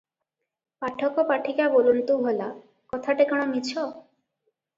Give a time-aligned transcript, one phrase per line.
[0.85, 2.49] ପାଠକ ପାଠିକା ବୋଲନ୍ତୁ ଭଲା,
[2.95, 3.87] କଥାଟା କଣ ମିଛ?